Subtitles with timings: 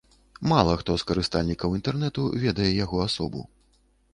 [0.51, 3.41] Мала хто з карыстальнікаў інтэрнэту ведае яго асобу.